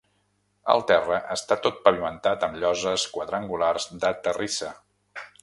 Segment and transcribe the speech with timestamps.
[0.75, 4.73] El terra està tot pavimentat amb lloses quadrangulars de terrissa.